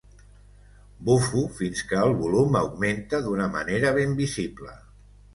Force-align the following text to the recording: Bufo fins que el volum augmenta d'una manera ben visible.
Bufo 1.09 1.41
fins 1.59 1.83
que 1.91 1.99
el 2.05 2.13
volum 2.21 2.57
augmenta 2.61 3.19
d'una 3.27 3.49
manera 3.57 3.91
ben 3.99 4.17
visible. 4.23 4.73